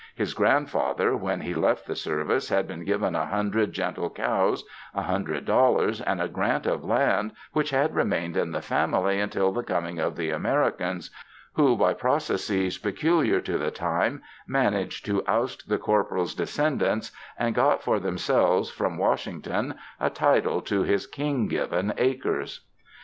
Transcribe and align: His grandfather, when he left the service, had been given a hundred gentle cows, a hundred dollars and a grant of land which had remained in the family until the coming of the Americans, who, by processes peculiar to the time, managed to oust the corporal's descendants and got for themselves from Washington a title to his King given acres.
His 0.15 0.33
grandfather, 0.33 1.15
when 1.15 1.41
he 1.41 1.53
left 1.53 1.85
the 1.85 1.93
service, 1.95 2.49
had 2.49 2.67
been 2.67 2.85
given 2.85 3.13
a 3.13 3.27
hundred 3.27 3.71
gentle 3.71 4.09
cows, 4.09 4.63
a 4.95 5.03
hundred 5.03 5.45
dollars 5.45 6.01
and 6.01 6.19
a 6.19 6.27
grant 6.27 6.65
of 6.65 6.83
land 6.83 7.33
which 7.53 7.69
had 7.69 7.93
remained 7.93 8.35
in 8.35 8.51
the 8.51 8.63
family 8.63 9.19
until 9.19 9.51
the 9.51 9.61
coming 9.61 9.99
of 9.99 10.15
the 10.15 10.31
Americans, 10.31 11.11
who, 11.53 11.77
by 11.77 11.93
processes 11.93 12.79
peculiar 12.79 13.39
to 13.41 13.59
the 13.59 13.69
time, 13.69 14.23
managed 14.47 15.05
to 15.05 15.21
oust 15.27 15.69
the 15.69 15.77
corporal's 15.77 16.33
descendants 16.33 17.11
and 17.37 17.53
got 17.53 17.83
for 17.83 17.99
themselves 17.99 18.71
from 18.71 18.97
Washington 18.97 19.75
a 19.99 20.09
title 20.09 20.63
to 20.63 20.81
his 20.81 21.05
King 21.05 21.47
given 21.47 21.93
acres. 21.99 22.61